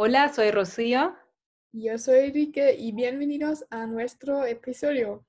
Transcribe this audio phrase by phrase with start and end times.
[0.00, 1.16] Hola, soy Rocío.
[1.72, 5.26] Yo soy Enrique y bienvenidos a nuestro episodio.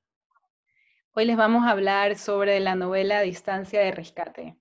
[1.15, 4.59] Hoy les vamos a hablar sobre la novela Distancia de Rescate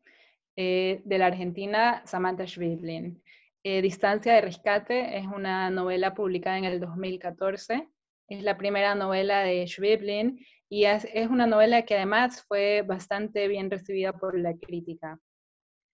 [0.57, 3.23] eh, de la argentina Samantha Schweblin.
[3.63, 7.91] Eh, Distancia de Rescate es una novela publicada en el 2014.
[8.29, 13.71] Es la primera novela de Schweblin y es, una novela que además fue bastante bien
[13.71, 15.21] recibida por la crítica.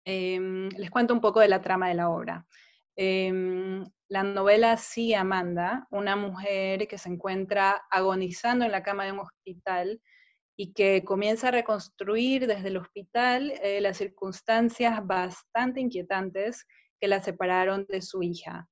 [0.04, 2.46] Em, les cuento un poco de la trama de la obra.
[2.96, 9.12] Em, la novela Sí Amanda, una mujer que se encuentra agonizando en la cama de
[9.12, 10.00] un hospital
[10.56, 16.64] y que comienza a reconstruir desde el hospital eh, las circunstancias bastante inquietantes
[17.00, 18.68] que la separaron de su hija.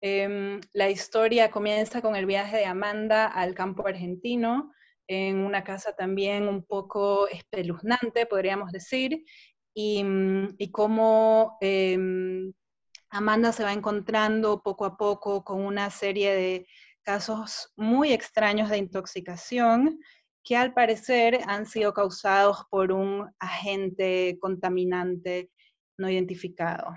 [0.00, 4.72] Em, la historia comienza con el viaje de Amanda al campo argentino,
[5.08, 9.24] en una casa también un poco espeluznante, podríamos decir,
[9.74, 12.52] y, mm, cómo em,
[13.10, 16.66] Amanda se va encontrando poco a poco con una serie de
[17.02, 19.98] casos muy extraños de intoxicación
[20.44, 25.50] que al parecer han sido causados por un agente contaminante
[25.98, 26.94] no identificado.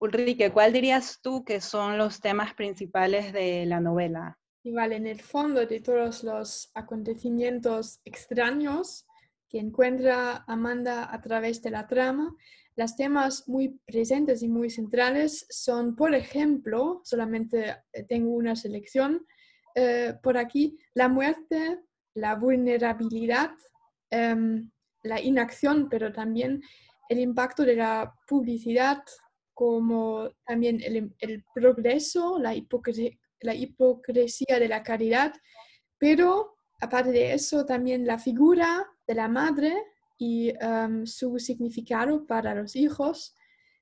[0.00, 4.38] Ulrike, ¿cuál dirías tú que son los temas principales de la novela?
[4.64, 9.06] Y vale, en el fondo de todos los acontecimientos extraños
[9.48, 12.34] que encuentra Amanda a través de la trama,
[12.76, 19.26] los temas muy presentes y muy centrales son, por ejemplo, solamente eh, tengo una selección
[19.74, 21.80] eh, por aquí, la muerte,
[22.14, 23.50] la vulnerabilidad,
[24.10, 24.70] em,
[25.02, 26.62] la inacción, pero también
[27.08, 29.02] el impacto de la publicidad,
[29.54, 32.54] como también el, progreso, la,
[33.40, 35.34] la hipocresía de la caridad,
[35.98, 39.74] pero aparte de eso, también la figura de la madre
[40.22, 43.34] y em, su significado para los hijos,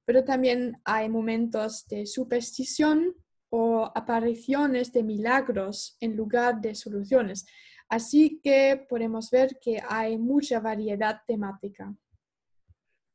[0.06, 3.14] pero también hay momentos de superstición
[3.50, 7.44] o apariciones de milagros en lugar de soluciones.
[7.90, 11.94] Así que podemos ver que hay mucha variedad temática.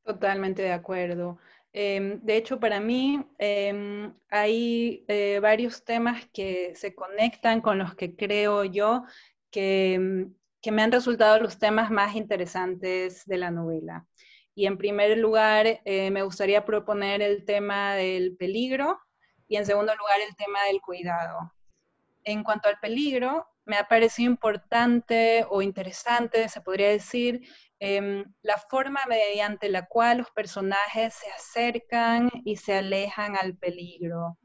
[0.03, 1.39] Totalmente de acuerdo.
[1.73, 7.95] Em, de hecho, para mí em, hay eh, varios temas que se conectan con los
[7.95, 9.03] que creo yo
[9.49, 10.27] que,
[10.65, 14.07] que, me han resultado los temas más interesantes de la novela.
[14.55, 18.99] Y en primer lugar, eh, me gustaría proponer el tema del peligro
[19.47, 21.53] y en segundo lugar, el tema del cuidado.
[22.23, 27.41] En cuanto al peligro, me ha parecido importante o interesante, se podría decir,
[27.79, 34.37] em, la forma mediante la cual los personajes se acercan y se alejan al peligro.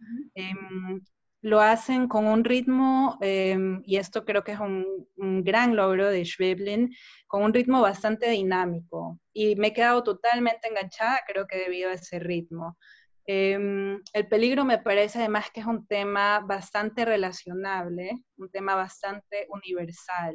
[1.42, 4.86] Lo hacen con un ritmo, em, y esto creo que es un,
[5.42, 6.94] gran logro de Schweblin,
[7.26, 9.18] con un ritmo bastante dinámico.
[9.32, 12.76] Y me he quedado totalmente enganchada, creo que debido a ese ritmo.
[13.26, 19.46] Em, el peligro me parece además que es un tema bastante relacionable, un tema bastante
[19.50, 20.34] universal.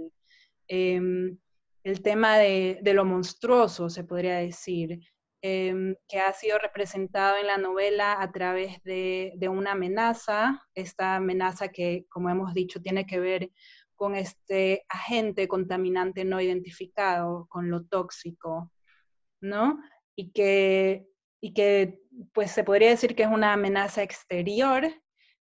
[0.67, 1.37] Em,
[1.83, 4.99] el tema de, lo monstruoso, se podría decir,
[5.45, 11.15] em, que ha sido representado en la novela a través de, de, una amenaza, esta
[11.17, 13.51] amenaza que, como hemos dicho, tiene que ver
[13.95, 18.71] con este agente contaminante no identificado, con lo tóxico,
[19.41, 19.79] ¿no?
[20.15, 21.07] Y que
[21.45, 21.99] y que
[22.33, 24.91] pues se podría decir que es una amenaza exterior,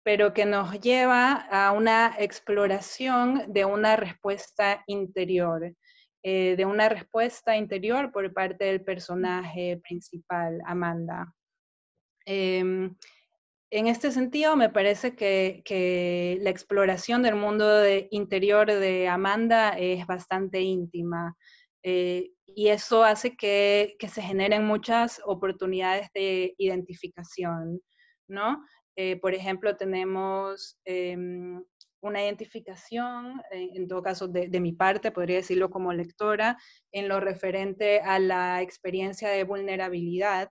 [0.04, 5.74] pero que nos lleva a una exploración de una respuesta interior,
[6.22, 11.34] eh, de una respuesta interior por parte del personaje principal, Amanda.
[12.26, 12.94] Em,
[13.70, 20.60] en este sentido, me parece que, la exploración del mundo interior de Amanda es bastante
[20.60, 21.36] íntima.
[21.82, 27.80] Eh, y eso hace que, se generen muchas oportunidades de identificación,
[28.28, 28.62] ¿no?
[28.96, 31.62] Eh, por ejemplo, tenemos em,
[32.02, 36.56] una identificación, eh, en todo caso de, mi parte, podría decirlo como lectora,
[36.92, 40.50] en lo referente a la experiencia de vulnerabilidad,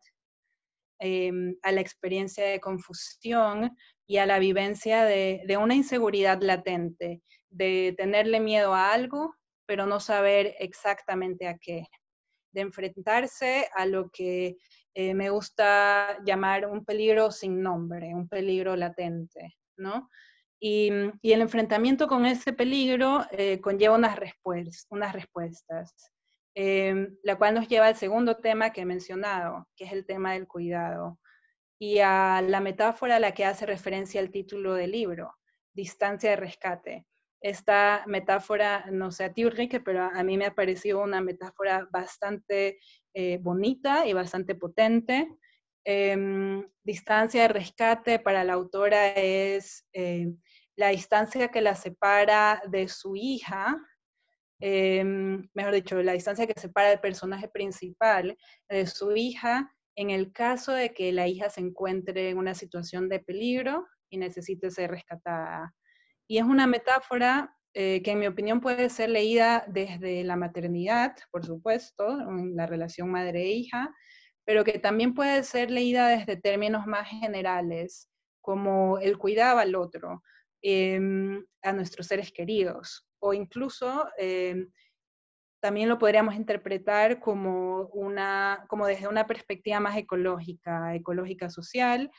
[1.00, 3.76] em, a la experiencia de confusión
[4.08, 9.36] y a la vivencia de, una inseguridad latente, de tenerle miedo a algo
[9.70, 11.86] pero no saber exactamente a qué,
[12.54, 14.58] de enfrentarse a lo que
[14.96, 20.10] eh, me gusta llamar un peligro sin nombre, un peligro latente, ¿no?
[20.60, 24.20] Y, el enfrentamiento con ese peligro eh, conlleva unas,
[24.90, 25.94] unas respuestas,
[26.56, 30.34] em, la cual nos lleva al segundo tema que he mencionado, que es el tema
[30.34, 31.20] del cuidado,
[31.80, 35.34] y a la metáfora a la que hace referencia el título del libro,
[35.74, 37.06] distancia de rescate
[37.42, 41.88] esta metáfora, no sé a ti Ulrike, pero a mí me ha parecido una metáfora
[41.92, 42.80] bastante
[43.14, 45.30] eh, bonita y bastante potente.
[45.92, 50.28] Em, distancia de rescate para la autora es eh,
[50.76, 53.76] la distancia que la separa de su hija,
[54.60, 58.38] em, mejor dicho, la distancia que separa al personaje principal
[58.70, 63.10] de su hija en el caso de que la hija se encuentre en una situación
[63.10, 65.74] de peligro y necesite ser rescatada.
[66.28, 71.16] Y es una metáfora eh, que en mi opinión puede ser leída desde la maternidad,
[71.32, 73.92] por supuesto, en la relación madre-hija,
[74.50, 78.10] pero que también puede ser leída desde términos más generales,
[78.42, 80.24] como el cuidado al otro,
[80.64, 84.72] em, a nuestros seres queridos, o incluso em,
[85.62, 92.10] también lo podríamos interpretar como, una, como desde una perspectiva más ecológica, ecológica social,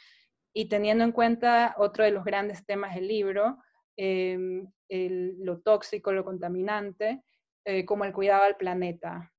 [0.55, 3.59] y teniendo en cuenta otro de los grandes temas del libro,
[3.97, 7.25] em, lo tóxico, lo contaminante,
[7.65, 9.33] eh, como el cuidado al planeta.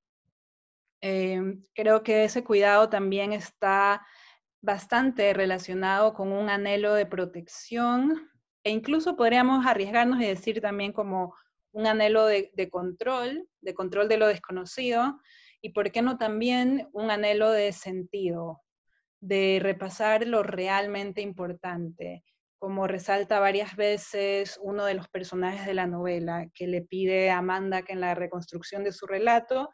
[1.01, 4.05] Em, creo que ese cuidado también está
[4.61, 8.29] bastante relacionado con un anhelo de protección
[8.63, 11.33] e incluso podríamos arriesgarnos y decir también como
[11.71, 15.19] un anhelo de, control, de control de lo desconocido,
[15.61, 18.61] y por qué no también un anhelo de sentido,
[19.21, 22.23] de repasar lo realmente importante,
[22.59, 27.39] como resalta varias veces uno de los personajes de la novela, que le pide a
[27.39, 29.69] Amanda que en la reconstrucción de su relato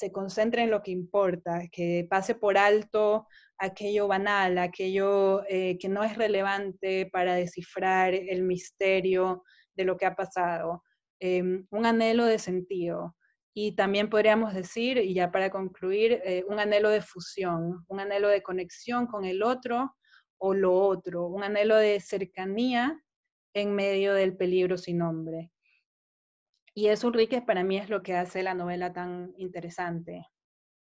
[0.00, 3.26] se concentre en lo que importa, que pase por alto
[3.58, 9.44] aquello banal, aquello eh, que no es relevante para descifrar el misterio
[9.76, 10.82] de lo que ha pasado.
[11.20, 13.14] Em, un anhelo de sentido.
[13.54, 18.28] Y también podríamos decir, y ya para concluir, eh, un anhelo de fusión, un anhelo
[18.28, 19.96] de conexión con el otro
[20.38, 22.98] o lo otro, un anhelo de cercanía
[23.54, 25.50] en medio del peligro sin nombre.
[26.80, 30.26] Y eso, Enrique, para mí es lo que hace la novela tan interesante.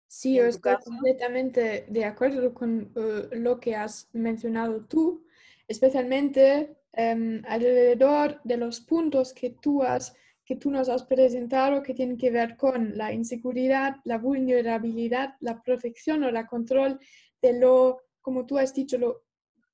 [0.08, 5.26] Sí, yo estoy completamente de acuerdo con eh, lo que has mencionado tú,
[5.68, 10.14] especialmente Em, alrededor de los puntos que tú, has,
[10.46, 15.62] que tú nos has presentado que tienen que ver con la inseguridad, la vulnerabilidad, la
[15.62, 17.00] protección o la control
[17.42, 19.24] de lo, como tú has dicho, lo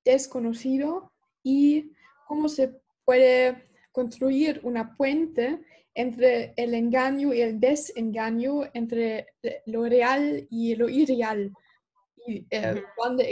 [0.05, 1.11] desconocido
[1.41, 1.91] y
[2.27, 5.59] cómo se puede construir una puente
[5.97, 9.27] entre el engaño y el desengaño, entre
[9.65, 11.51] lo real y lo irreal
[12.27, 12.83] y eh,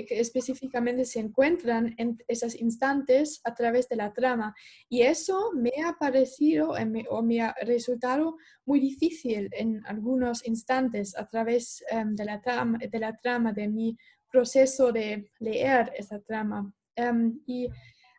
[0.10, 4.56] específicamente se encuentran en esos instantes a través de la trama.
[4.88, 6.74] Y eso me ha parecido
[7.10, 12.78] o me ha resultado muy difícil en algunos instantes a través em, de, la trama,
[12.78, 13.98] de la trama, de mi
[14.32, 16.74] proceso de leer esa trama.
[16.96, 17.68] Em, y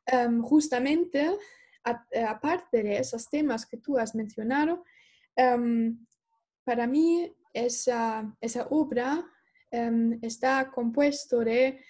[0.06, 1.30] em, justamente,
[2.28, 4.84] aparte de esos temas que tú has mencionado,
[6.64, 8.36] para mí esa,
[8.70, 9.24] obra
[9.70, 11.80] Em, está compuesto de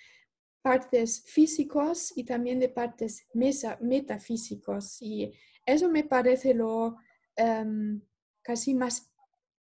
[0.62, 5.00] partes físicos y también de partes metafísicos.
[5.00, 5.32] Y
[5.64, 6.96] eso me parece lo
[7.36, 8.00] em,
[8.42, 9.12] casi más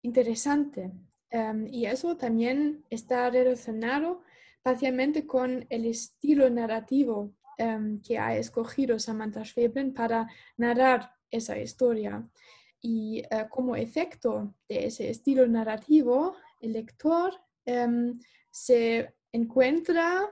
[0.04, 0.92] interesante.
[1.30, 4.22] Em, y eso también está relacionado
[4.62, 10.28] parcialmente con el estilo narrativo que ha escogido Samantha Schweblin para
[10.58, 12.28] narrar esa historia.
[12.82, 17.34] Y eh, como efecto de ese estilo narrativo, el lector
[17.66, 18.20] Em,
[18.52, 20.30] se encuentra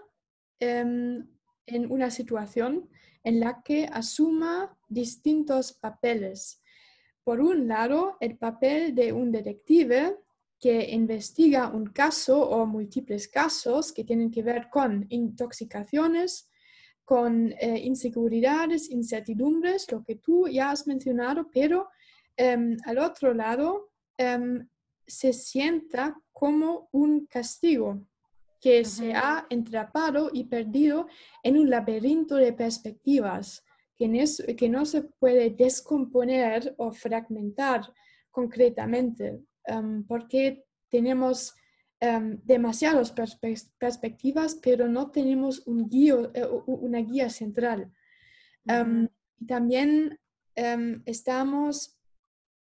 [0.59, 1.27] em,
[1.65, 2.89] en una situación
[3.23, 6.61] en la que asuma distintos papeles.
[7.23, 10.17] Por un lado, el papel de un detective
[10.59, 16.50] que investiga un caso o múltiples casos que tienen que ver con intoxicaciones,
[17.11, 21.89] con eh, inseguridades, incertidumbres, lo que tú ya has mencionado, pero
[22.37, 23.89] em, al otro lado
[25.05, 27.99] se sienta como un castigo
[28.61, 31.07] que se ha entrapado y perdido
[31.43, 33.61] en un laberinto de perspectivas
[33.97, 34.07] que,
[34.55, 37.91] que no se puede descomponer o fragmentar
[38.29, 41.55] concretamente em, porque tenemos
[42.01, 43.13] um, demasiadas
[43.77, 47.91] perspectivas pero no tenemos un eh, una guía central.
[48.67, 49.07] Em,
[49.47, 50.19] también
[51.05, 51.97] estamos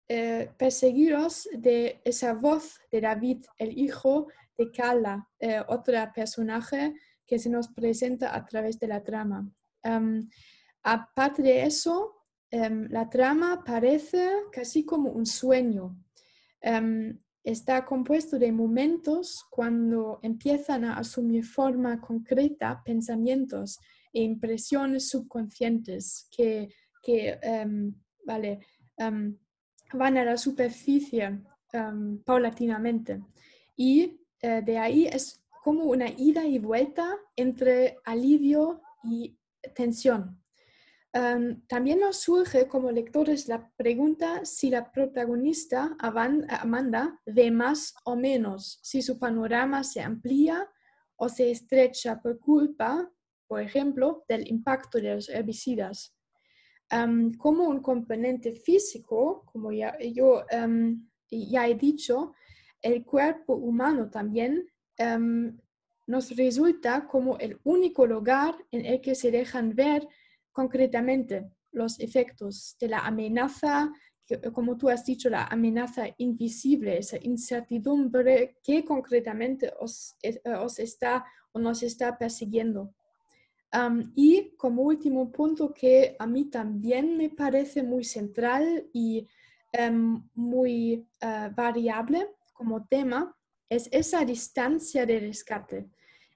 [0.09, 4.29] eh, perseguidos de esa voz de David, el hijo
[4.59, 6.95] de Kala, eh, otra personaje
[7.27, 9.49] que se nos presenta a través de la trama.
[9.85, 10.29] Um,
[10.83, 12.13] aparte de eso,
[12.51, 15.97] la trama parece casi como un sueño.
[16.61, 23.79] Em, está compuesto de momentos cuando empiezan a asumir forma concreta pensamientos
[24.13, 26.69] e impresiones subconscientes que,
[27.01, 27.39] que
[28.25, 28.59] vale,
[28.99, 31.41] van a la superficie
[31.73, 33.23] em, paulatinamente.
[33.77, 39.39] Y eh, de ahí es como una ida y vuelta entre alivio y
[39.75, 40.43] tensión.
[41.67, 48.79] También nos surge como lectores la pregunta si la protagonista, Amanda, ve más o menos,
[48.83, 50.69] si su panorama se amplía
[51.17, 53.11] o se estrecha por culpa,
[53.47, 56.15] por ejemplo, del impacto de los herbicidas.
[57.39, 60.45] como un componente físico, como ya, yo
[61.31, 62.35] ya he dicho,
[62.83, 64.69] el cuerpo humano también
[66.07, 70.07] nos resulta como el único lugar en el que se dejan ver
[70.57, 73.93] concretamente los efectos de la amenaza,
[74.55, 81.27] como tú has dicho, la amenaza invisible, esa incertidumbre que concretamente os, eh, os está
[81.53, 82.95] o nos está persiguiendo.
[84.15, 89.29] y como último punto que a mí también me parece muy central y
[89.73, 92.19] em, muy eh, variable
[92.55, 93.21] como tema,
[93.69, 95.79] es esa distancia de rescate,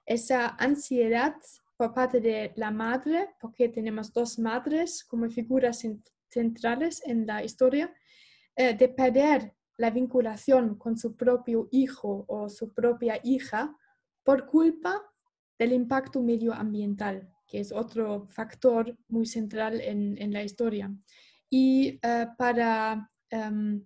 [0.05, 1.35] esa ansiedad
[1.81, 5.83] por parte de la madre, porque tenemos dos madres como figuras
[6.29, 7.91] centrales en la historia,
[8.55, 13.75] eh, de perder la vinculación con su propio hijo o su propia hija
[14.23, 15.01] por culpa
[15.57, 20.93] del impacto medioambiental, que es otro factor muy central en, la historia.
[21.49, 23.83] Y eh, para, em,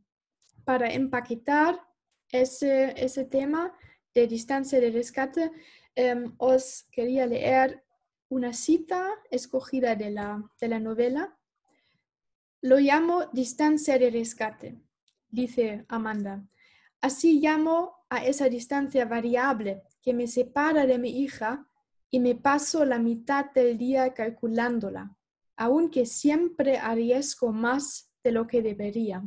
[0.66, 1.80] para empaquetar
[2.30, 3.72] ese, ese tema
[4.14, 5.50] de distancia de rescate,
[5.96, 7.85] em, os quería leer
[8.30, 11.38] una cita escogida de la, de la novela.
[12.62, 14.82] Lo llamo distancia de rescate,
[15.30, 16.48] dice Amanda.
[17.02, 21.68] Así llamo a esa distancia variable que me separa de mi hija
[22.10, 25.16] y me paso la mitad del día calculándola,
[25.58, 29.24] aunque siempre arriesgo más de lo que debería.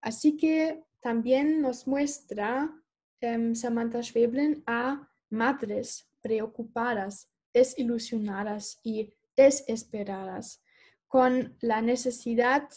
[0.00, 2.70] Así que también nos muestra
[3.20, 10.62] em, Samantha Schweblin a madres preocupadas, desilusionadas y desesperadas,
[11.08, 12.68] con la necesidad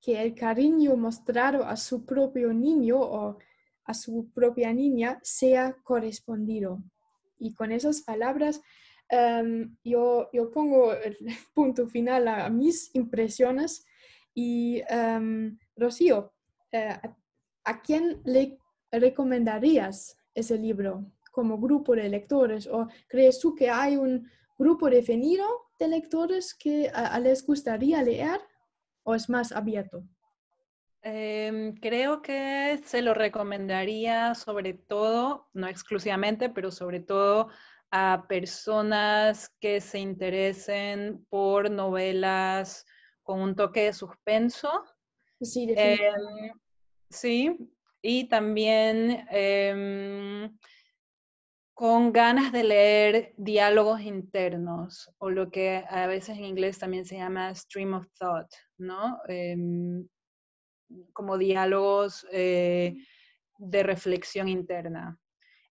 [0.00, 3.38] que el cariño mostrado a su propio niño o
[3.84, 6.78] a su propia niña sea correspondido.
[7.40, 8.60] Y con esas palabras
[9.08, 11.16] em, yo, yo, pongo el
[11.54, 13.84] punto final a, mis impresiones
[14.34, 16.32] y um, Rocío,
[16.70, 16.96] eh,
[17.64, 18.56] ¿a quién le
[18.92, 22.66] recomendarías ese libro como grupo de lectores?
[22.66, 25.44] ¿O crees tú que hay un grupo definido
[25.78, 26.90] de lectores que
[27.22, 28.40] les gustaría leer
[29.04, 30.02] o es más abierto?
[31.02, 37.48] Em, creo que se lo recomendaría sobre todo, no exclusivamente, pero sobre todo
[37.90, 42.84] a personas que se interesen por novelas
[43.22, 44.84] con un toque de suspenso.
[45.40, 46.46] Sí, definitivamente.
[46.46, 46.60] Em,
[47.10, 47.56] Sí,
[48.02, 50.58] y también em,
[51.78, 57.18] con ganas de leer diálogos internos, o lo que a veces en inglés también se
[57.18, 59.20] llama stream of thought, ¿no?
[59.28, 60.04] Em,
[61.12, 62.96] como diálogos eh,
[63.58, 65.20] de reflexión interna.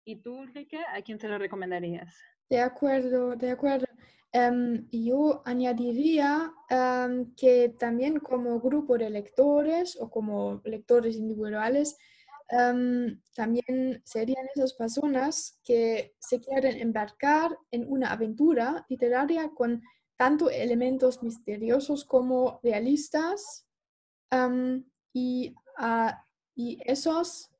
[0.05, 2.17] ¿Y tú, Ulrike, a quién te lo recomendarías?
[2.49, 3.87] De acuerdo, de acuerdo.
[4.31, 11.99] Em, yo añadiría em, que también como grupo de lectores o como lectores individuales,
[12.49, 19.83] em, también serían esas personas que se quieren embarcar en una aventura literaria con
[20.17, 23.67] tanto elementos misteriosos como realistas
[25.13, 25.55] y,
[26.55, 27.51] y esos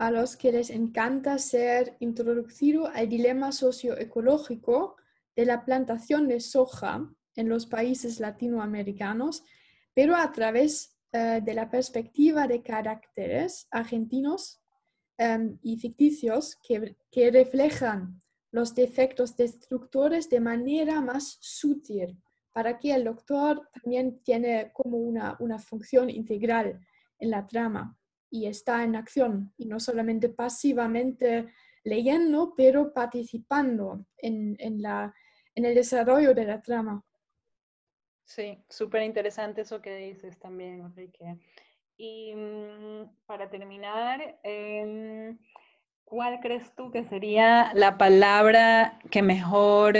[0.00, 4.96] a los que les encanta ser introducido al dilema socioecológico
[5.36, 7.06] de la plantación de soja
[7.36, 9.44] en los países latinoamericanos,
[9.92, 14.60] pero a través eh, de la perspectiva de caracteres argentinos
[15.18, 18.20] em, y ficticios que, que, reflejan
[18.52, 22.16] los defectos destructores de manera más sutil,
[22.52, 26.80] para que el doctor también tiene como una, una función integral
[27.18, 27.98] en la trama
[28.30, 31.48] y está en acción y no solamente pasivamente
[31.84, 35.12] leyendo, pero participando en, en, la,
[35.54, 37.04] en el desarrollo de la trama.
[38.30, 41.36] Sí, súper interesante eso que dices también, Enrique.
[41.96, 45.36] Y mm, para terminar, em,
[46.04, 49.96] ¿cuál crees tú que sería la palabra que mejor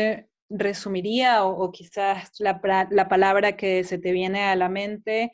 [0.49, 2.61] resumiría o, quizás la,
[2.91, 5.33] la, palabra que se te viene a la mente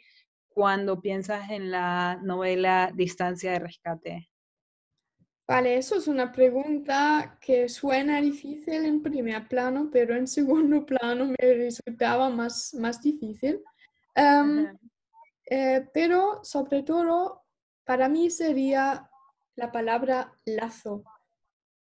[0.49, 4.31] cuando piensas en la novela Distancia de Rescate?
[5.49, 11.27] Vale, eso es una pregunta que suena difícil en primer plano, pero en segundo plano
[11.27, 13.63] me resultaba más, más difícil.
[15.49, 17.45] Eh, pero sobre todo,
[17.85, 19.09] para mí sería
[19.57, 21.05] la palabra lazo.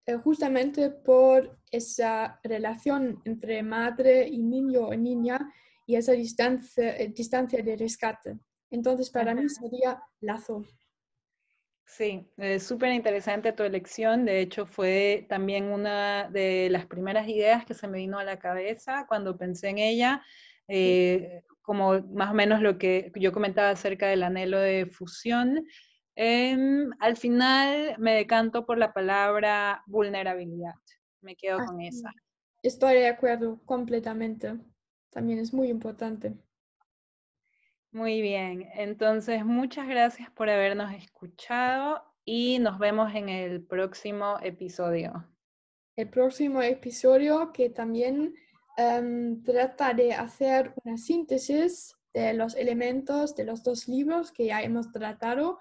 [0.06, 5.38] eh, justamente por esa relación entre madre y niño o niña
[5.86, 8.38] y esa distancia, eh, distancia de rescate.
[8.70, 10.64] Entonces, para mí sería lazo.
[11.86, 14.24] Sí, es súper interesante tu elección.
[14.24, 18.38] De hecho, fue también una de las primeras ideas que se me vino a la
[18.38, 20.22] cabeza cuando pensé en ella,
[20.66, 25.64] eh, como más o menos lo que yo comentaba acerca del anhelo de fusión.
[26.16, 30.74] Em, al final me decanto por la palabra vulnerabilidad.
[31.20, 32.10] Me quedo con esa.
[32.62, 34.54] Estoy de acuerdo completamente.
[35.10, 36.34] También es muy importante.
[37.94, 45.24] Muy bien, entonces muchas gracias por habernos escuchado y nos vemos en el próximo episodio.
[45.94, 48.34] El próximo episodio que también
[48.76, 54.60] em, trata de hacer una síntesis de los elementos de los dos libros que ya
[54.60, 55.60] hemos tratado.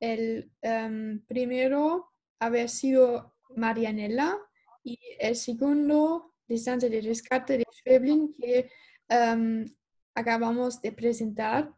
[0.00, 4.38] El um, primero haber sido Marianela
[4.82, 8.70] y el segundo Distancia de Rescate de Schweblin que
[9.10, 9.66] em,
[10.14, 11.72] acabamos de presentar.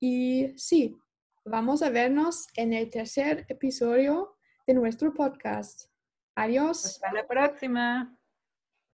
[0.00, 0.96] Y sí,
[1.44, 5.90] vamos a vernos en el tercer episodio de nuestro podcast.
[6.34, 6.84] Adiós.
[6.84, 8.15] Hasta la próxima.